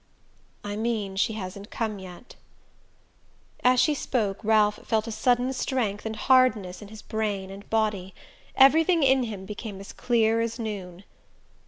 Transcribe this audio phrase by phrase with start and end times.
[0.63, 2.35] "I mean she hasn't come yet."
[3.63, 8.15] As she spoke Ralph felt a sudden strength and hardness in his brain and body.
[8.55, 11.03] Everything in him became as clear as noon.